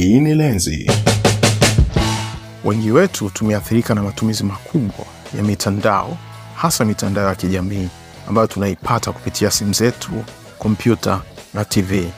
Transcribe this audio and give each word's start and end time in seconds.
Hii 0.00 0.20
ni 0.20 0.34
Lenzi. 0.34 0.90
Wengi 2.64 2.90
wetu 2.90 3.30
tumeathirika 3.30 3.94
na 3.94 4.02
matumizi 4.02 4.44
makubwa 4.44 5.06
ya 5.36 5.42
mitandao, 5.42 6.18
hasa 6.56 6.84
mitandao 6.84 7.28
ya 7.28 7.34
kijamii 7.34 7.88
ambayo 8.28 8.46
tunaipata 8.46 9.12
kupitia 9.12 9.50
simu 9.50 9.72
zetu, 9.72 10.10
kompyuta 10.58 11.20
na 11.54 11.64
TV, 11.64 12.08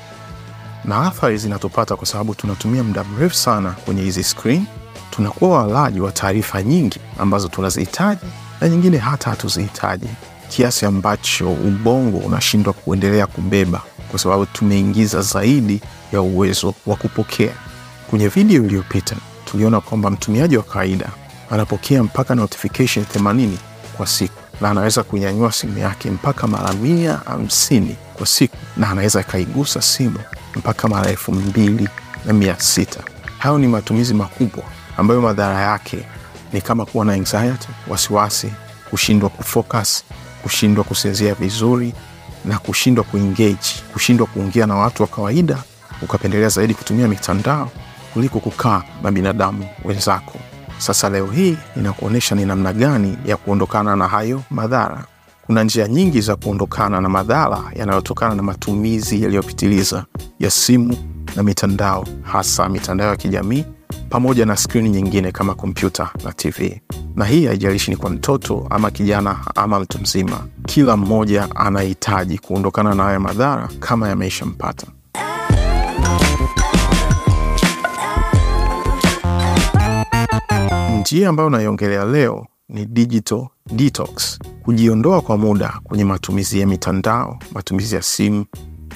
na 0.85 1.07
athari 1.07 1.39
zinatupata 1.39 1.97
kwa 1.97 2.07
sababu 2.07 2.35
tunatumia 2.35 2.83
muda 2.85 3.05
mrefu 3.05 3.35
sana 3.35 3.71
kwenye 3.71 4.03
hizi 4.03 4.25
screen. 4.25 4.65
Tunakuwa 5.11 5.59
walaji 5.63 6.01
wa 6.01 6.13
taarifa 6.13 6.63
nyingi 6.63 7.01
ambazo 7.19 7.49
tunazihitaji 7.49 8.27
na 8.61 8.69
nyingine 8.69 8.99
hata 8.99 9.31
hatuzihitaji, 9.31 10.09
kiasi 10.49 10.87
ambacho 10.87 11.53
ubongo 11.53 12.19
unashindwa 12.19 12.73
kuendelea 12.73 13.27
kubeba 13.27 13.83
kwa 14.11 14.19
sababu 14.19 14.47
tumeingiza 14.47 15.23
zaidi 15.23 15.81
ya 16.13 16.21
uwezo 16.21 16.75
wa 16.87 16.97
kupokea. 16.97 17.68
Kwenye 18.11 18.29
video 18.29 18.65
iliyopita 18.65 19.17
tuliona 19.45 19.81
kwamba 19.81 20.11
mtumiaji 20.11 20.57
wa 20.57 20.63
kawaida 20.63 21.09
anapokea 21.51 22.03
mpaka 22.03 22.35
notification 22.35 23.05
80 23.05 23.49
kwa 23.97 24.07
siku 24.07 24.35
na 24.61 24.71
anaweza 24.71 25.03
kunyanyua 25.03 25.53
simu 25.53 25.79
yake 25.79 26.11
mpaka 26.11 26.47
mara 26.47 26.73
mia 26.73 27.17
hamsini 27.17 27.97
kwa 28.15 28.27
siku 28.27 28.57
na 28.77 28.91
anaweza 28.91 29.21
akaigusa 29.21 29.83
simu 29.83 30.19
mpaka 30.57 30.89
mara 30.89 31.11
elfu 31.11 31.33
mbili 31.33 31.89
na 32.27 32.33
mia 32.33 32.61
sita. 32.61 33.01
Hayo 33.39 33.59
ni 33.59 33.67
matumizi 33.69 34.15
makubwa 34.15 34.65
ambayo 34.97 35.21
madhara 35.21 35.61
yake 35.61 35.99
ni 36.53 36.61
kama 36.61 36.87
kuwa 36.87 37.05
na 37.05 37.13
anxiety, 37.13 37.69
wasiwasi, 37.89 38.53
kushindwa 38.91 39.29
kufocus, 39.31 40.05
kushindwa 40.43 40.85
kusinzia 40.85 41.35
vizuri 41.35 41.95
na 42.45 42.59
kushindwa 42.59 43.05
kuengage, 43.05 43.59
kushindwa 43.93 44.27
kuongea 44.27 44.67
na 44.67 44.75
watu 44.75 45.03
wa 45.03 45.09
kawaida, 45.09 45.59
ukapendelea 46.03 46.49
zaidi 46.49 46.75
kutumia 46.75 47.09
mitandao 47.09 47.71
kuliko 48.19 48.41
kukaa 48.41 48.83
na 49.03 49.13
binadamu 49.13 49.65
wenzako. 49.85 50.39
Sasa 50.79 51.09
leo 51.11 51.27
hii 51.27 51.57
ninakuonyesha 51.77 52.35
ni 52.35 52.45
namna 52.45 52.73
gani 52.73 53.19
ya 53.27 53.37
kuondokana 53.37 53.97
na 53.97 54.09
hayo 54.09 54.43
madhara. 54.51 55.05
Kuna 55.47 55.65
njia 55.65 55.89
nyingi 55.89 56.21
za 56.21 56.37
kuondokana 56.37 57.01
na 57.01 57.09
madhara 57.09 57.63
yanayotokana 57.77 58.35
na 58.35 58.43
matumizi 58.43 59.23
yaliyopitiliza 59.23 60.05
ya 60.39 60.51
simu 60.51 60.97
na 61.37 61.43
mitandao, 61.43 62.07
hasa 62.23 62.69
mitandao 62.69 63.09
ya 63.09 63.17
kijamii 63.17 63.65
pamoja 64.11 64.47
na 64.47 64.57
skrini 64.57 64.91
nyingine 64.91 65.33
kama 65.33 65.55
kompyuta 65.55 66.11
na 66.25 66.33
TV. 66.33 66.81
Na 67.17 67.25
hii 67.25 67.47
haijalishi 67.47 67.91
ni 67.91 67.97
kwa 67.97 68.11
mtoto 68.11 68.67
ama 68.71 68.91
kijana 68.91 69.37
ama 69.55 69.81
mtu 69.81 69.99
mzima, 69.99 70.41
kila 70.67 70.97
mmoja 70.97 71.49
anahitaji 71.57 72.39
kuondokana 72.39 72.95
na 72.95 73.03
haya 73.03 73.21
madhara 73.21 73.69
kama 73.81 74.09
yameishampata. 74.09 74.87
Njia 81.01 81.29
ambayo 81.29 81.51
naiongelea 81.51 82.05
leo 82.05 82.47
ni 82.69 82.87
digital 82.87 83.47
detox, 83.73 84.39
kujiondoa 84.63 85.21
kwa 85.21 85.37
muda 85.39 85.81
kwenye 85.85 86.05
matumizi 86.05 86.61
ya 86.61 86.67
mitandao, 86.67 87.39
matumizi 87.53 87.95
ya 87.95 88.03
simu, 88.03 88.45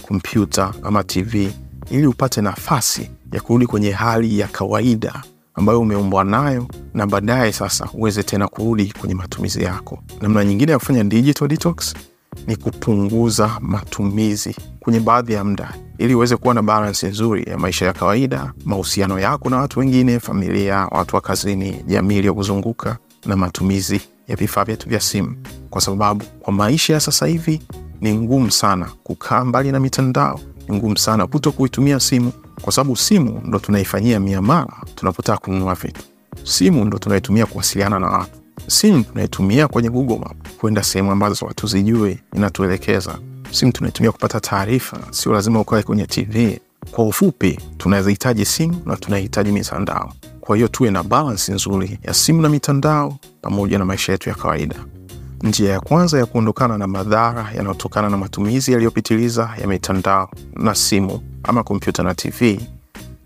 kompyuta 0.02 0.74
ama 0.82 1.04
TV, 1.04 1.52
ili 1.90 2.06
upate 2.06 2.40
nafasi 2.42 3.10
ya 3.32 3.40
kurudi 3.40 3.66
kwenye 3.66 3.90
hali 3.90 4.38
ya 4.38 4.48
kawaida 4.48 5.22
ambayo 5.54 5.80
umeumbwa 5.80 6.24
nayo, 6.24 6.66
na 6.94 7.06
baadaye 7.06 7.52
sasa 7.52 7.88
uweze 7.94 8.22
tena 8.22 8.48
kurudi 8.48 8.92
kwenye 9.00 9.14
matumizi 9.14 9.62
yako. 9.64 9.98
Namna 10.20 10.44
nyingine 10.44 10.72
ya 10.72 10.78
kufanya 10.78 11.04
digital 11.04 11.48
detox 11.48 11.94
ni 12.46 12.56
kupunguza 12.56 13.56
matumizi 13.60 14.56
kwenye 14.80 15.00
baadhi 15.00 15.32
ya 15.32 15.44
muda 15.44 15.74
ili 15.98 16.14
uweze 16.14 16.36
kuwa 16.36 16.54
na 16.54 16.62
balansi 16.62 17.06
nzuri 17.06 17.44
ya 17.50 17.58
maisha 17.58 17.86
ya 17.86 17.92
kawaida, 17.92 18.52
mahusiano 18.64 19.18
yako 19.18 19.50
na 19.50 19.56
watu 19.56 19.80
wengine, 19.80 20.20
familia, 20.20 20.88
watu 20.90 21.16
wa 21.16 21.22
kazini, 21.22 21.84
jamii 21.86 22.18
iliyokuzunguka 22.18 22.96
na 23.26 23.36
matumizi 23.36 24.00
ya 24.28 24.36
vifaa 24.36 24.64
vyetu 24.64 24.88
vya 24.88 25.00
simu, 25.00 25.36
kwa 25.70 25.80
sababu 25.80 26.24
kwa 26.24 26.52
maisha 26.52 26.92
ya 26.92 27.00
sasa 27.00 27.26
hivi 27.26 27.62
ni 28.00 28.14
ngumu 28.14 28.50
sana 28.50 28.88
kukaa 29.02 29.44
mbali 29.44 29.72
na 29.72 29.80
mitandao, 29.80 30.40
ni 30.68 30.76
ngumu 30.76 30.98
sana 30.98 31.26
kuto 31.26 31.52
kuitumia 31.52 32.00
simu, 32.00 32.32
kwa 32.62 32.72
sababu 32.72 32.96
simu 32.96 33.40
ndo 33.44 33.58
tunaifanyia 33.58 34.20
miamala 34.20 34.72
tunapotaka 34.94 35.38
kununua 35.38 35.74
vitu. 35.74 36.02
Simu 36.44 36.84
ndo 36.84 36.98
tunaitumia 36.98 37.46
kuwasiliana 37.46 37.98
na 37.98 38.06
watu. 38.06 38.30
Simu 38.66 39.04
tunaitumia 39.04 39.68
kwenye 39.68 39.90
Google 39.90 40.18
Map 40.18 40.48
kwenda 40.60 40.82
sehemu 40.82 41.12
ambazo 41.12 41.46
hatuzijui, 41.46 42.18
inatuelekeza. 42.34 43.18
Simu 43.52 43.72
tunaitumia 43.72 44.12
kupata 44.12 44.40
taarifa, 44.40 44.98
sio 45.10 45.32
lazima 45.32 45.60
ukae 45.60 45.82
kwenye 45.82 46.06
TV. 46.06 46.60
Kwa 46.90 47.04
ufupi, 47.04 47.60
tunazihitaji 47.78 48.44
simu 48.44 48.82
na 48.86 48.96
tunahitaji 48.96 49.52
mitandao. 49.52 50.12
Kwa 50.40 50.56
hiyo 50.56 50.68
tuwe 50.68 50.90
na 50.90 51.02
balansi 51.02 51.52
nzuri 51.52 51.98
ya 52.02 52.14
simu 52.14 52.42
na 52.42 52.48
mitandao 52.48 53.18
pamoja 53.42 53.78
na 53.78 53.84
maisha 53.84 54.12
yetu 54.12 54.28
ya 54.28 54.34
kawaida. 54.34 54.76
Njia 55.42 55.72
ya 55.72 55.80
kwanza 55.80 56.18
ya 56.18 56.26
kuondokana 56.26 56.78
na 56.78 56.86
madhara 56.86 57.50
yanayotokana 57.56 58.08
na 58.10 58.16
matumizi 58.16 58.72
yaliyopitiliza 58.72 59.50
ya 59.60 59.66
mitandao 59.66 60.30
na 60.56 60.74
simu 60.74 61.20
ama 61.42 61.62
kompyuta 61.62 62.02
na 62.02 62.14
TV 62.14 62.60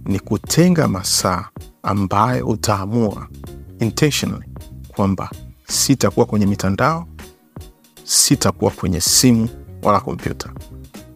ni 0.05 0.21
kutenga 0.21 0.89
masaa 0.89 1.49
ambayo 1.83 2.47
utaamua 2.47 3.27
intentionally 3.81 4.45
kwamba 4.89 5.31
sitakuwa 5.69 6.27
kwenye 6.27 6.47
mitandao, 6.47 7.07
sitakuwa 8.05 8.71
kwenye 8.71 9.01
simu 9.01 9.49
wala 9.87 10.01
kompyuta 10.01 10.51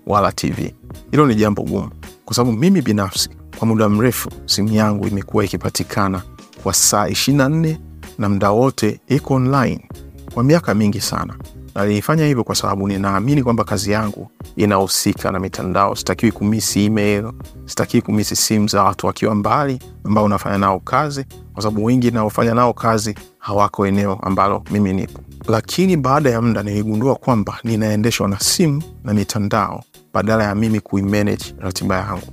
wala 0.06 0.32
TV. 0.32 0.74
Hilo 1.10 1.26
ni 1.26 1.34
jambo 1.34 1.62
gumu, 1.62 1.90
kwa 2.24 2.34
sababu 2.36 2.56
mimi 2.56 2.82
binafsi 2.82 3.30
kwa 3.58 3.66
muda 3.68 3.88
mrefu 3.88 4.30
simu 4.46 4.68
yangu 4.68 5.06
imekuwa 5.08 5.44
ikipatikana 5.44 6.22
kwa 6.62 6.74
saa 6.74 7.06
24 7.06 7.76
na 8.18 8.28
mda 8.28 8.50
wote 8.50 9.00
iko 9.08 9.34
online 9.34 9.88
kwa 10.34 10.44
miaka 10.44 10.74
mingi 10.74 11.00
sana, 11.00 11.34
na 11.74 11.86
nilifanya 11.86 12.26
hivyo 12.26 12.44
kwa 12.44 12.54
sababu 12.54 12.88
ninaamini 12.88 13.42
kwamba 13.42 13.64
kazi 13.64 13.90
yangu 13.90 14.30
inahusika 14.56 15.30
na 15.32 15.38
mitandao. 15.40 15.96
Sitakiwi 15.96 16.32
kumisi 16.32 16.84
email, 16.84 17.32
sitakiwi 17.66 18.02
kumisi 18.02 18.36
simu 18.36 18.68
za 18.68 18.82
watu 18.82 19.06
wakiwa 19.06 19.34
mbali 19.34 19.78
ambao 20.04 20.24
unafanya 20.24 20.58
nao 20.58 20.80
kazi, 20.80 21.24
kwa 21.54 21.62
sababu 21.62 21.84
wengi 21.84 22.10
naofanya 22.10 22.54
nao 22.54 22.72
kazi 22.72 23.14
hawako 23.38 23.86
eneo 23.86 24.14
ambalo 24.22 24.64
mimi 24.70 24.92
nipo. 24.92 25.20
Lakini 25.50 25.96
baada 25.96 26.30
ya 26.30 26.42
muda 26.42 26.62
niligundua 26.62 27.14
kwamba 27.14 27.58
ninaendeshwa 27.64 28.28
na 28.28 28.40
simu 28.40 28.82
na 29.04 29.14
mitandao 29.14 29.84
badala 30.14 30.44
ya 30.44 30.54
mimi 30.54 30.80
kuimanage 30.80 31.44
ratiba 31.58 31.96
yangu. 31.96 32.32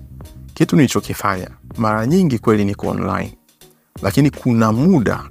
Kitu 0.53 0.75
nilichokifanya 0.75 1.49
mara 1.77 2.07
nyingi 2.07 2.39
kweli 2.39 2.65
niko 2.65 2.87
online, 2.87 3.37
lakini 4.01 4.29
kuna 4.29 4.71
muda 4.71 5.23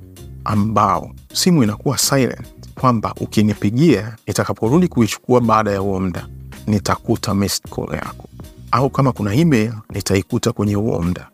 ambao 0.45 1.11
simu 1.33 1.63
inakuwa 1.63 1.99
silent, 1.99 2.47
kwamba 2.81 3.15
ukinipigia 3.21 4.17
nitakaporudi 4.27 4.89
kuichukua 4.89 5.41
baada 5.41 5.71
ya 5.71 5.79
huo 5.79 6.01
muda 6.01 6.27
nitakuta 6.67 7.35
call 7.75 7.95
yako, 7.95 8.29
au 8.71 8.91
kama 8.91 9.13
kuna 9.13 9.35
email 9.35 9.73
nitaikuta 9.91 10.53
kwenye 10.53 10.75
huo 10.75 11.03
muda. 11.03 11.29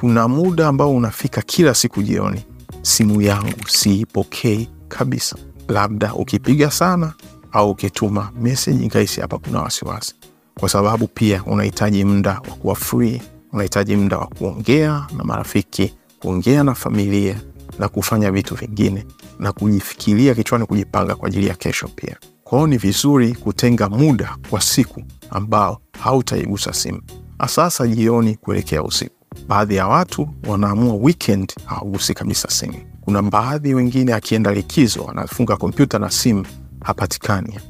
Kuna 0.00 0.28
muda 0.28 0.68
ambao 0.68 0.96
unafika 0.96 1.42
kila 1.42 1.74
siku 1.74 2.02
jioni, 2.02 2.44
simu 2.82 3.22
yangu 3.22 3.68
siipokei 3.68 4.68
kabisa, 4.88 5.36
labda 5.68 6.14
ukipiga 6.14 6.70
sana 6.70 7.12
au 7.52 7.70
ukituma 7.70 8.30
meseji 8.40 8.86
nkaisi 8.86 9.20
hapa 9.20 9.38
kuna 9.38 9.60
wasiwasi, 9.62 10.14
kwa 10.60 10.68
sababu 10.68 11.06
pia 11.06 11.44
unahitaji 11.44 12.04
muda 12.04 12.30
wa 12.30 12.40
kuwa 12.56 12.74
free, 12.74 13.22
unahitaji 13.52 13.96
muda 13.96 14.18
wa 14.18 14.26
kuongea 14.26 15.06
na 15.16 15.24
marafiki, 15.24 15.94
kuongea 16.20 16.64
na 16.64 16.74
familia 16.74 17.40
na 17.78 17.88
kufanya 17.88 18.30
vitu 18.30 18.54
vingine 18.54 19.06
na 19.38 19.52
kujifikiria 19.52 20.34
kichwani, 20.34 20.66
kujipanga 20.66 21.14
kwa 21.14 21.28
ajili 21.28 21.46
ya 21.46 21.54
kesho 21.54 21.88
pia. 21.88 22.16
Kwa 22.44 22.58
hiyo 22.58 22.66
ni 22.66 22.76
vizuri 22.76 23.34
kutenga 23.34 23.88
muda 23.88 24.36
kwa 24.50 24.60
siku 24.60 25.02
ambao 25.30 25.80
hautaigusa 26.00 26.72
simu, 26.72 27.02
asasa 27.38 27.86
jioni 27.86 28.34
kuelekea 28.34 28.82
usiku. 28.82 29.14
Baadhi 29.48 29.76
ya 29.76 29.86
watu 29.88 30.28
wanaamua 30.46 30.94
weekend 30.94 31.52
hawagusi 31.64 32.14
kabisa 32.14 32.50
simu. 32.50 32.74
Kuna 33.08 33.22
baadhi 33.22 33.74
wengine 33.74 34.14
akienda 34.14 34.52
likizo 34.54 35.08
anafunga 35.10 35.56
kompyuta 35.56 35.98
na 35.98 36.10
simu 36.10 36.46
hapatikani, 36.84 37.60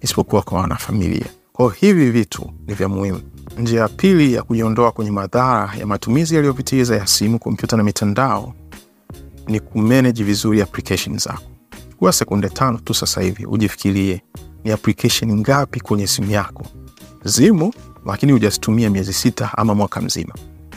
isipokuwa 0.00 0.42
kwa 0.42 0.60
wanafamilia. 0.60 1.26
Kwa 1.52 1.74
hivi 1.74 2.10
vitu 2.10 2.50
ni 2.66 2.74
vya 2.74 2.88
muhimu. 2.88 3.20
Njia 3.58 3.80
ya 3.80 3.88
pili 3.88 4.32
ya 4.34 4.42
kujiondoa 4.42 4.92
kwenye 4.92 5.10
madhara 5.10 5.72
ya 5.78 5.86
matumizi 5.86 6.34
yaliyopitiliza 6.34 6.96
ya 6.96 7.06
simu, 7.06 7.38
kompyuta 7.38 7.76
na 7.76 7.82
mitandao 7.82 8.54
ni 9.46 9.60
kumanage 9.60 10.24
vizuri 10.24 10.62
application 10.62 11.18
zako. 11.18 11.42
Chukua 11.90 12.12
sekunde 12.12 12.48
tano 12.48 12.78
tu 12.78 12.94
sasa 12.94 13.20
hivi 13.20 13.46
ujifikirie, 13.46 14.22
ni 14.64 14.70
application 14.70 15.36
ngapi 15.38 15.80
kwenye 15.80 16.06
simu 16.06 16.30
yako 16.30 16.66
zimu, 17.24 17.72
lakini 18.06 18.32
hujazitumia 18.32 18.90
miezi 18.90 19.12
sita 19.12 19.50
ama 19.58 19.74
mwaka 19.74 20.00
mzima. 20.00 20.34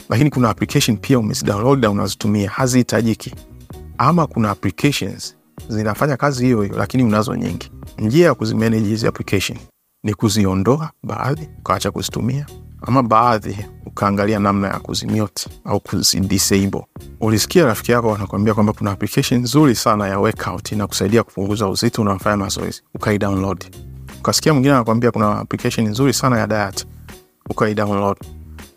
Lakini 0.10 0.30
kuna 0.30 0.50
application 0.50 0.98
pia 0.98 1.20
umezidownload 1.20 1.82
na 1.84 1.90
unazitumia 1.92 2.50
hazihitajiki, 2.50 3.36
ama 4.00 4.28
kuna 4.28 4.50
applications 4.52 5.36
zinafanya 5.70 6.18
kazi 6.18 6.46
hiyo 6.46 6.62
hiyo 6.62 6.78
lakini 6.78 7.04
unazo 7.04 7.36
nyingi. 7.36 7.72
Njia 7.98 8.26
ya 8.26 8.34
kuzimanage 8.34 8.88
hizi 8.88 9.08
application 9.08 9.58
ni 10.04 10.14
kuziondoa 10.14 10.92
baadhi, 11.04 11.50
ukaacha 11.60 11.92
kuzitumia, 11.92 12.46
ama 12.82 13.04
baadhi 13.04 13.58
ukaangalia 13.86 14.40
namna 14.40 14.68
ya 14.68 14.80
kuzimute 14.80 15.50
au 15.66 15.80
kuzidisable. 15.80 16.86
Ulisikia 17.22 17.66
rafiki 17.66 17.92
yako 17.92 18.16
anakuambia 18.16 18.54
kwamba 18.54 18.74
kuna 18.74 18.92
application 18.92 19.42
nzuri 19.42 19.76
sana 19.76 20.08
ya 20.08 20.20
workout 20.20 20.72
inakusaidia 20.72 21.24
kupunguza 21.24 21.68
uzito 21.70 22.02
unafanya 22.02 22.38
mazoezi, 22.38 22.82
ukaidownload. 22.96 23.76
Ukasikia 24.20 24.54
mwingine 24.54 24.74
anakuambia 24.74 25.12
kuna 25.12 25.40
application 25.40 25.88
nzuri 25.88 26.14
sana 26.14 26.40
ya 26.40 26.48
diet, 26.48 26.88
ukaidownload. 27.50 28.18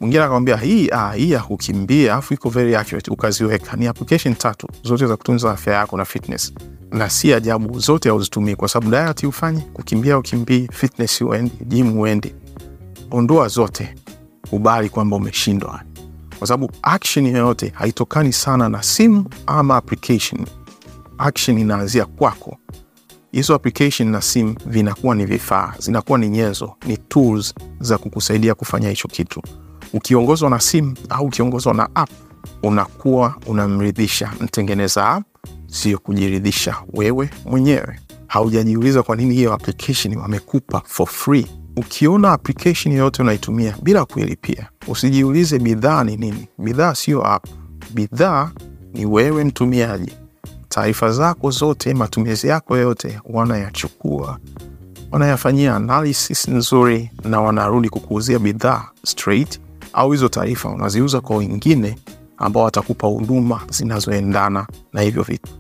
Mwingine 0.03 0.23
akamwambia 0.23 0.57
hii 0.57 0.89
ah, 0.93 1.13
hii 1.13 1.31
ya 1.31 1.41
kukimbia 1.41 2.15
afu 2.15 2.35
iko 2.35 2.49
very 2.51 2.77
accurate, 2.77 3.11
ukaziweka. 3.11 3.77
Ni 3.77 3.87
application 3.87 4.35
tatu 4.35 4.69
zote 4.83 5.07
za 5.07 5.17
kutunza 5.17 5.51
afya 5.51 5.75
yako 5.75 5.97
na 5.97 6.05
fitness, 6.05 6.53
na 6.91 7.11
si 7.11 7.35
ajabu 7.35 7.79
zote 7.79 8.09
hauzitumii 8.09 8.55
kwa 8.55 8.69
sababu 8.69 8.91
diet 8.91 9.25
ufanye, 9.25 9.61
kukimbia 9.61 10.19
ukimbii, 10.19 10.69
fitness 10.73 11.21
uende, 11.21 11.53
gym 11.65 11.99
uende, 11.99 12.35
Ondoa 13.11 13.49
zote, 13.49 13.95
kubali 14.51 14.89
kwamba 14.89 15.17
umeshindwa, 15.17 15.83
kwa 16.39 16.47
sababu 16.47 16.73
action 16.83 17.27
yoyote 17.27 17.73
haitokani 17.75 18.33
sana 18.33 18.69
na 18.69 18.83
simu 18.83 19.25
ama 19.47 19.77
application. 19.77 20.47
Action 21.19 21.59
inaanzia 21.59 22.05
kwako. 22.05 22.57
Hizo 23.33 23.55
application 23.55 24.09
na 24.11 24.21
simu 24.23 24.55
vinakuwa 24.67 25.15
ni 25.15 25.27
vifaa, 25.27 25.75
zinakuwa 25.79 26.19
ni 26.19 26.29
nyenzo, 26.29 26.77
ni 26.87 26.97
tools 26.97 27.55
za 27.81 27.99
kukusaidia 27.99 28.55
kufanya 28.55 28.89
hicho 28.91 29.09
kitu. 29.09 29.43
Ukiongozwa 29.93 30.51
na 30.51 30.61
simu 30.61 30.97
au 31.09 31.25
ukiongozwa 31.27 31.75
na 31.75 31.89
app, 31.95 32.11
unakuwa 32.63 33.35
unamridhisha 33.47 34.33
mtengeneza 34.41 35.09
app, 35.09 35.25
sio 35.67 35.99
kujiridhisha 35.99 36.77
wewe 36.93 37.31
mwenyewe. 37.47 38.01
Haujajiuliza 38.27 39.03
kwa 39.03 39.17
nini 39.17 39.35
hiyo 39.35 39.53
application 39.53 40.17
wamekupa 40.17 40.83
for 40.87 41.07
free. 41.07 41.47
Ukiona 41.77 42.33
application 42.33 42.95
yoyote 42.95 43.23
unaitumia 43.23 43.77
bila 43.83 44.05
kuilipia, 44.05 44.69
usijiulize 44.89 45.59
bidhaa 45.59 46.05
ni 46.05 46.17
nini. 46.17 46.49
Bidhaa 46.59 46.95
sio 46.95 47.27
app, 47.27 47.45
bidhaa 47.95 48.51
ni 48.95 49.07
wewe 49.07 49.45
mtumiaji. 49.45 50.13
Taarifa 50.69 51.13
zako 51.13 51.51
zote, 51.51 51.95
matumizi 51.95 52.49
yako 52.49 52.77
yote 52.77 53.21
wanayachukua, 53.25 54.39
wanayafanyia 55.11 55.77
analysis 55.77 56.49
nzuri, 56.49 57.11
na 57.25 57.41
wanarudi 57.41 57.89
kukuuzia 57.89 58.39
bidhaa 58.39 58.85
straight, 59.07 59.61
au 59.93 60.11
hizo 60.13 60.29
taarifa 60.29 60.69
unaziuza 60.69 61.21
kwa 61.21 61.37
wengine 61.37 61.99
ambao 62.37 62.63
watakupa 62.63 63.07
huduma 63.07 63.61
zinazoendana 63.71 64.67
na 64.93 65.01
hivyo 65.01 65.23
vitu. 65.23 65.53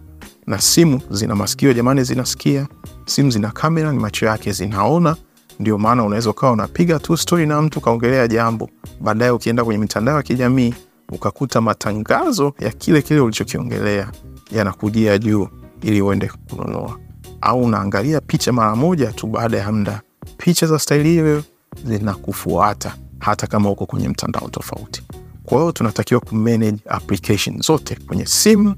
Na 0.46 0.60
simu 0.60 1.00
zina 1.10 1.34
masikio 1.34 1.72
jamani, 1.72 2.04
zinasikia. 2.04 2.66
Simu 3.06 3.30
zina 3.30 3.50
kamera, 3.50 3.92
ni 3.92 3.98
macho 3.98 4.26
yake 4.26 4.52
zinaona. 4.52 5.16
Ndio 5.60 5.78
maana 5.78 6.04
unaweza 6.04 6.30
ukawa 6.30 6.52
unapiga 6.52 6.98
tu 6.98 7.16
stori 7.16 7.46
na 7.46 7.62
mtu 7.62 7.78
ukaongelea 7.78 8.28
jambo, 8.28 8.70
baadaye 9.00 9.30
ukienda 9.30 9.64
kwenye 9.64 9.80
mitandao 9.80 10.16
ya 10.16 10.22
kijamii 10.22 10.74
ukakuta 11.12 11.60
matangazo 11.60 12.54
ya 12.58 12.70
kile 12.70 13.02
kile 13.02 13.20
ulichokiongelea 13.20 14.10
yanakujia 14.50 15.18
juu 15.18 15.48
ili 15.82 16.02
uende 16.02 16.30
kununua, 16.50 16.98
au 17.40 17.62
unaangalia 17.62 18.20
picha 18.20 18.52
mara 18.52 18.76
moja 18.76 19.12
tu, 19.12 19.26
baada 19.26 19.58
ya 19.58 19.72
muda 19.72 20.00
picha 20.36 20.66
za 20.66 20.78
staili 20.78 21.08
hiyo 21.08 21.42
zinakufuata 21.84 22.94
hata 23.22 23.46
kama 23.46 23.70
uko 23.70 23.86
kwenye 23.86 24.08
mtandao 24.08 24.48
tofauti. 24.48 25.02
Kwa 25.44 25.58
hiyo 25.58 25.72
tunatakiwa 25.72 26.20
kumanage 26.20 26.78
application 26.88 27.62
zote 27.62 27.96
kwenye 28.06 28.26
simu 28.26 28.74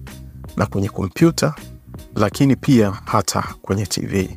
na 0.56 0.66
kwenye 0.66 0.88
kompyuta, 0.88 1.54
lakini 2.16 2.56
pia 2.56 2.90
hata 3.04 3.42
kwenye 3.62 3.86
TV. 3.86 4.30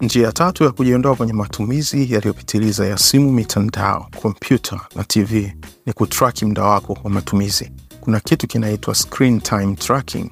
Njia 0.00 0.26
ya 0.26 0.32
tatu 0.32 0.64
ya 0.64 0.70
kujiondoa 0.70 1.16
kwenye 1.16 1.32
matumizi 1.32 2.12
yaliyopitiliza 2.12 2.86
ya 2.86 2.98
simu, 2.98 3.32
mitandao, 3.32 4.06
kompyuta 4.22 4.80
na 4.96 5.04
TV 5.04 5.52
ni 5.86 5.92
kutraki 5.92 6.44
muda 6.44 6.62
wako 6.62 6.98
wa 7.04 7.10
matumizi. 7.10 7.72
Kuna 8.00 8.20
kitu 8.20 8.46
kinaitwa 8.46 8.94
screen 8.94 9.40
time 9.40 9.74
tracking, 9.76 10.30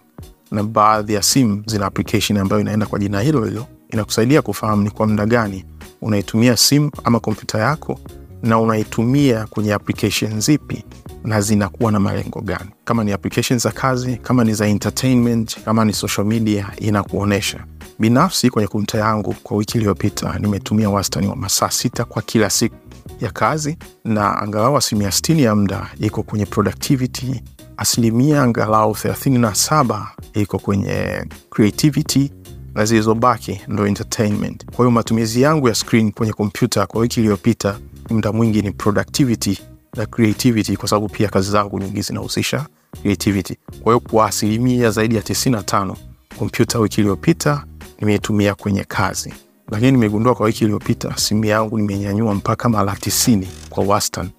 na 0.51 0.63
baadhi 0.63 1.15
ya 1.15 1.23
simu 1.23 1.63
zina 1.67 1.87
application 1.87 2.39
ambayo 2.39 2.61
inaenda 2.61 2.87
kwa 2.87 2.99
jina 2.99 3.21
hilo 3.21 3.45
hilo, 3.45 3.67
inakusaidia 3.91 4.43
kufahamu 4.43 4.83
ni 4.83 4.91
kwa 4.91 5.07
muda 5.07 5.27
gani 5.27 5.65
unaitumia 6.03 6.57
simu 6.57 6.91
ama 7.05 7.21
kompyuta 7.21 7.59
yako 7.59 8.01
na 8.43 8.59
unaitumia 8.59 9.47
kwenye 9.47 9.73
application 9.75 10.41
zipi 10.41 10.85
na 11.25 11.41
zinakuwa 11.41 11.93
na 11.93 12.01
malengo 12.01 12.41
gani. 12.41 12.71
Kama 12.85 13.05
ni 13.05 13.13
application 13.13 13.59
za 13.59 13.71
kazi, 13.71 14.17
kama 14.17 14.45
ni 14.45 14.55
za 14.55 14.67
entertainment, 14.67 15.61
kama 15.65 15.85
ni 15.85 15.93
social 15.93 16.27
media, 16.27 16.67
inakuonyesha. 16.77 17.65
Binafsi 17.99 18.51
kwenye 18.51 18.69
kunta 18.69 18.99
yangu 18.99 19.35
kwa 19.43 19.57
wiki 19.57 19.79
iliyopita 19.79 20.39
nimetumia 20.39 20.91
wastani 20.91 21.27
wa 21.27 21.37
masaa 21.37 21.71
sita 21.71 22.05
kwa 22.05 22.23
kila 22.23 22.51
siku 22.51 22.77
ya 23.21 23.31
kazi, 23.31 23.77
na 24.05 24.39
angalau 24.39 24.77
asilimia 24.77 25.11
sitini 25.13 25.43
ya 25.43 25.55
muda 25.55 25.87
iko 26.01 26.23
kwenye 26.23 26.47
productivity, 26.47 27.43
asilimia 27.77 28.43
angalau 28.43 28.95
thelathini 28.95 29.39
na 29.39 29.55
saba 29.55 30.11
iko 30.35 30.59
kwenye 30.59 31.25
creativity 31.51 32.33
na 32.79 32.85
zilizobaki 32.85 33.61
ndo 33.69 33.87
entertainment. 33.87 34.65
Kwa 34.67 34.77
hiyo 34.77 34.91
matumizi 34.91 35.43
yangu 35.43 35.69
ya 35.69 35.75
screen 35.75 36.13
kwenye 36.13 36.33
kompyuta 36.33 36.87
kwa 36.87 37.01
wiki 37.01 37.21
iliyopita 37.21 37.79
muda 38.11 38.33
mwingi 38.33 38.63
ni 38.63 38.71
productivity 38.73 39.59
na 39.97 40.07
creativity, 40.07 40.77
kwa 40.77 40.89
sababu 40.89 41.09
pia 41.09 41.29
kazi 41.29 41.51
zangu 41.51 41.79
nyingi 41.79 42.03
zinahusisha 42.03 42.67
creativity. 43.03 43.57
Kwa 43.83 43.93
hiyo 43.93 44.01
kwa 44.01 44.27
asilimia 44.27 44.91
zaidi 44.91 45.15
ya 45.17 45.21
95 45.23 45.95
kompyuta 46.39 46.79
wiki 46.79 47.01
iliyopita 47.01 47.65
nimeitumia 48.01 48.55
kwenye 48.55 48.85
kazi, 48.85 49.35
lakini 49.71 49.93
nimegundua 49.93 50.35
kwa 50.35 50.47
wiki 50.47 50.65
iliyopita 50.65 51.17
simu 51.17 51.45
yangu 51.45 51.79
nimenyanyua 51.79 52.35
mpaka 52.35 52.69
mara 52.69 52.97
tisini 52.97 53.49
kwa 53.71 53.85
wastani 53.85 54.31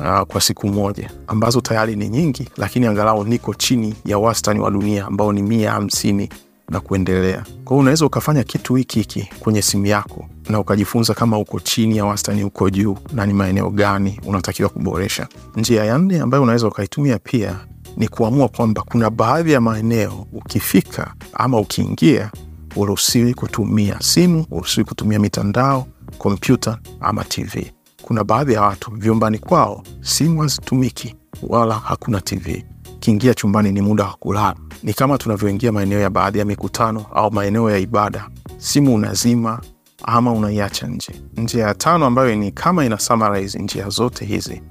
uh, 0.00 0.20
kwa 0.20 0.40
siku 0.40 0.68
moja, 0.68 1.10
ambazo 1.26 1.60
tayari 1.60 1.96
ni 1.96 2.08
nyingi, 2.08 2.48
lakini 2.56 2.86
angalau 2.86 3.24
niko 3.24 3.54
chini 3.54 3.94
ya 4.04 4.18
wastani 4.18 4.60
wa 4.60 4.70
dunia 4.70 5.06
ambao 5.06 5.32
ni 5.32 5.42
mia 5.42 5.70
hamsini 5.72 6.28
na 6.68 6.80
kuendelea. 6.80 7.42
Kwa 7.64 7.74
hiyo 7.74 7.80
unaweza 7.80 8.06
ukafanya 8.06 8.44
kitu 8.44 8.74
hiki 8.74 8.98
hiki 8.98 9.28
kwenye 9.40 9.62
simu 9.62 9.86
yako 9.86 10.28
na 10.48 10.60
ukajifunza 10.60 11.14
kama 11.14 11.38
uko 11.38 11.60
chini 11.60 11.96
ya 11.96 12.04
wastani, 12.04 12.44
uko 12.44 12.70
juu, 12.70 12.96
na 13.12 13.26
ni 13.26 13.32
maeneo 13.32 13.70
gani 13.70 14.20
unatakiwa 14.26 14.68
kuboresha. 14.68 15.28
Njia 15.56 15.84
ya 15.84 15.98
nne 15.98 16.20
ambayo 16.20 16.42
unaweza 16.42 16.68
ukaitumia 16.68 17.18
pia 17.18 17.56
ni 17.96 18.08
kuamua 18.08 18.48
kwamba 18.48 18.82
kuna 18.82 19.10
baadhi 19.10 19.52
ya 19.52 19.60
maeneo 19.60 20.26
ukifika 20.32 21.14
ama 21.32 21.58
ukiingia, 21.60 22.30
uruhusiwi 22.76 23.34
kutumia 23.34 23.96
simu, 24.00 24.46
uruhusiwi 24.50 24.84
kutumia 24.84 25.18
mitandao, 25.18 25.86
kompyuta 26.18 26.78
ama 27.00 27.24
TV. 27.24 27.72
Kuna 28.02 28.24
baadhi 28.24 28.52
ya 28.52 28.62
watu 28.62 28.90
vyumbani 28.90 29.38
kwao 29.38 29.82
simu 30.00 30.40
hazitumiki 30.40 31.14
wala 31.42 31.74
hakuna 31.74 32.20
TV. 32.20 32.64
Kiingia 33.00 33.34
chumbani 33.34 33.72
ni 33.72 33.80
muda 33.80 34.04
wa 34.04 34.12
kulala. 34.14 34.54
Ni 34.82 34.94
kama 34.94 35.18
tunavyoingia 35.18 35.72
maeneo 35.72 36.00
ya 36.00 36.10
baadhi 36.10 36.38
ya 36.38 36.44
mikutano 36.44 37.06
au 37.14 37.32
maeneo 37.32 37.70
ya 37.70 37.78
ibada, 37.78 38.28
simu 38.56 38.94
unazima 38.94 39.60
ama 40.02 40.32
unaiacha 40.32 40.86
nje. 40.86 41.12
Njia 41.36 41.66
ya 41.66 41.74
tano 41.74 42.06
ambayo 42.06 42.34
ni 42.34 42.52
kama 42.52 42.84
ina 42.84 42.98
summarize 42.98 43.58
njia 43.58 43.88
zote 43.88 44.24
hizi 44.24 44.62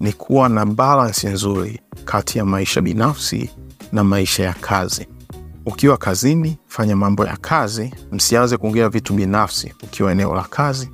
ni 0.00 0.12
kuwa 0.12 0.48
na 0.48 0.66
balansi 0.66 1.26
nzuri 1.28 1.80
kati 2.04 2.38
ya 2.38 2.44
maisha 2.44 2.80
binafsi 2.80 3.50
na 3.92 4.04
maisha 4.04 4.44
ya 4.44 4.52
kazi. 4.52 5.06
Ukiwa 5.66 5.96
kazini, 5.96 6.58
fanya 6.66 6.96
mambo 6.96 7.26
ya 7.26 7.36
kazi, 7.36 7.94
msianze 8.12 8.56
kuongea 8.56 8.88
vitu 8.88 9.14
binafsi 9.14 9.74
ukiwa 9.82 10.12
eneo 10.12 10.34
la 10.34 10.42
kazi, 10.42 10.90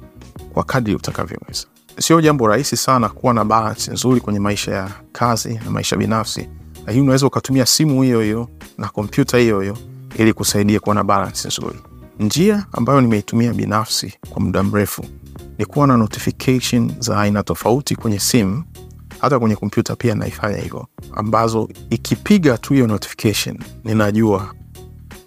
kwa 0.53 0.65
kadri 0.65 0.95
utakavyoweza. 0.95 1.67
Sio 1.99 2.21
jambo 2.21 2.47
rahisi 2.49 2.77
sana 2.77 3.09
kuwa 3.09 3.35
na 3.35 3.45
balansi 3.45 3.91
nzuri 3.91 4.21
kwenye 4.21 4.39
maisha 4.41 4.73
ya 4.75 4.91
kazi 5.13 5.61
na 5.65 5.71
maisha 5.71 5.97
binafsi, 5.97 6.49
lakini 6.89 7.03
unaweza 7.03 7.27
ukatumia 7.27 7.67
simu 7.67 8.03
hiyo 8.03 8.21
hiyo 8.21 8.49
na 8.79 8.89
kompyuta 8.89 9.39
hiyo 9.39 9.61
hiyo 9.61 9.77
ili 10.19 10.33
kusaidia 10.33 10.81
kuwa 10.81 10.95
na 10.95 11.05
balansi 11.05 11.49
nzuri. 11.49 11.79
Njia 12.19 12.67
ambayo 12.73 13.01
nimeitumia 13.01 13.53
binafsi 13.55 14.15
kwa 14.31 14.43
muda 14.43 14.63
mrefu 14.63 15.05
ni 15.59 15.65
kuwa 15.67 15.87
na 15.87 15.97
notification 15.97 16.93
za 16.99 17.21
aina 17.21 17.43
tofauti 17.43 17.97
kwenye 17.97 18.19
simu, 18.19 18.65
hata 19.21 19.39
kwenye 19.39 19.57
kompyuta 19.57 19.97
pia 19.97 20.15
naifanya 20.15 20.57
hivyo, 20.59 20.87
ambazo 21.13 21.69
ikipiga 21.91 22.59
tu 22.59 22.75
hiyo 22.75 22.87
notification 22.87 23.59
ninajua 23.85 24.55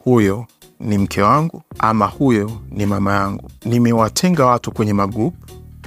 huyo 0.04 0.46
ni 0.80 0.98
mke 0.98 1.22
wangu 1.22 1.62
ama 1.80 2.06
huyo 2.06 2.52
ni 2.72 2.86
mama 2.86 3.14
yangu. 3.14 3.50
Nimewatenga 3.66 4.46
watu 4.46 4.72
kwenye 4.72 4.94
magrup 4.94 5.34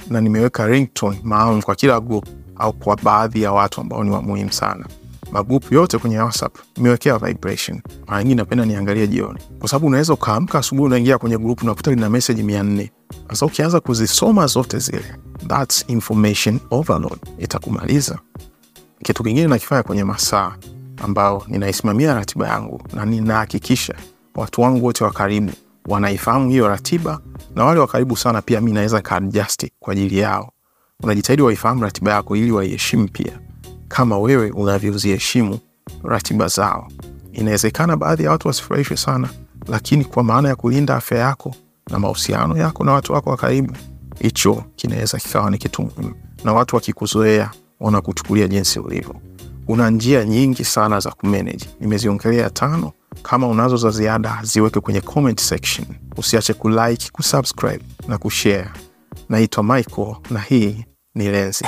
na 0.09 0.21
nimeweka 0.21 0.67
ringtone 0.67 1.19
maalum 1.23 1.61
kwa 1.61 1.75
kila 1.75 1.99
grup 1.99 2.25
au 2.55 2.73
kwa 2.73 2.95
baadhi 2.95 3.41
ya 3.41 3.51
watu 3.51 3.81
ambao 3.81 4.03
ni 4.03 4.09
wa 4.09 4.21
muhimu 4.21 4.51
sana. 4.53 4.85
Magrupu 5.31 5.73
yote 5.73 5.97
kwenye 5.97 6.19
WhatsApp 6.19 6.55
nimewekea 6.77 7.17
vibration. 7.17 7.81
Mara 8.07 8.23
nyingi 8.23 8.35
napenda 8.35 8.65
niangalie 8.65 9.07
jioni, 9.07 9.39
kwa 9.59 9.69
sababu 9.69 9.87
unaweza 9.87 10.13
ukaamka 10.13 10.59
asubuhi, 10.59 10.85
unaingia 10.85 11.17
kwenye 11.17 11.37
grupu 11.37 11.65
unakuta 11.65 11.91
lina 11.91 12.09
meseji 12.09 12.43
mia 12.43 12.63
nne. 12.63 12.91
Sasa 13.29 13.45
ukianza 13.45 13.79
kuzisoma 13.79 14.47
zote 14.47 14.79
zile, 14.79 15.15
that's 15.47 15.85
information 15.87 16.59
overload, 16.71 17.19
itakumaliza. 17.39 18.19
Kitu 19.03 19.23
kingine 19.23 19.47
nakifanya 19.47 19.83
kwenye 19.83 20.03
masaa 20.03 20.55
ambao 21.03 21.43
ninaisimamia 21.47 22.13
ratiba 22.13 22.47
yangu 22.47 22.81
na 22.93 23.05
ninahakikisha 23.05 23.95
watu 24.35 24.61
wangu 24.61 24.85
wote 24.85 25.03
wa 25.03 25.11
karibu 25.11 25.51
wanaifahamu 25.87 26.49
hiyo 26.49 26.67
ratiba, 26.67 27.19
na 27.55 27.65
wale 27.65 27.79
wa 27.79 27.87
karibu 27.87 28.17
sana 28.17 28.41
pia 28.41 28.61
mi 28.61 28.71
naweza 28.71 29.01
kaadjust 29.01 29.67
kwa 29.79 29.93
ajili 29.93 30.17
yao. 30.17 30.51
unajitahidi 31.03 31.41
waifahamu 31.43 31.83
ratiba 31.83 32.11
yako 32.11 32.35
ili 32.35 32.51
waiheshimu 32.51 33.07
pia 33.09 33.39
kama 33.87 34.17
wewe 34.19 34.51
unavyoziheshimu 34.51 35.59
ratiba 36.03 36.47
zao. 36.47 36.87
Inawezekana 37.33 37.97
baadhi 37.97 38.23
ya 38.23 38.31
watu 38.31 38.47
wasifurahishwe 38.47 38.97
sana, 38.97 39.29
lakini 39.67 40.05
kwa 40.05 40.23
maana 40.23 40.49
ya 40.49 40.55
kulinda 40.55 40.95
afya 40.95 41.17
yako 41.17 41.55
na 41.89 41.99
mahusiano 41.99 42.57
yako 42.57 42.83
na 42.83 42.91
watu 42.91 43.13
wako 43.13 43.29
wa 43.29 43.37
karibu, 43.37 43.73
hicho 44.19 44.63
kinaweza 44.75 45.17
kikawa 45.17 45.51
ni 45.51 45.57
kitu 45.57 45.81
muhimu, 45.81 46.15
na 46.43 46.53
watu 46.53 46.75
wakikuzoea 46.75 47.51
wanakuchukulia 47.79 48.47
jinsi 48.47 48.79
ulivyo. 48.79 49.15
Una 49.67 49.89
njia 49.89 50.25
nyingi 50.25 50.65
sana 50.65 50.99
za 50.99 51.11
kumanage, 51.11 51.65
nimeziongelea 51.79 52.49
tano. 52.49 52.91
Kama 53.23 53.47
unazo 53.47 53.77
za 53.77 53.89
ziada 53.89 54.39
ziweke 54.43 54.79
kwenye 54.79 55.01
comment 55.01 55.39
section. 55.41 55.87
Usiache 56.17 56.53
kulike, 56.53 57.09
kusubscribe 57.11 57.83
na 58.07 58.17
kushare. 58.17 58.69
Naitwa 59.29 59.63
Michael 59.63 60.15
na 60.29 60.39
hii 60.39 60.85
ni 61.15 61.27
Lenzi. 61.27 61.65